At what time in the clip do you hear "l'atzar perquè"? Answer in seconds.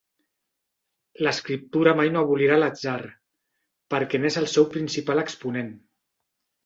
2.61-4.23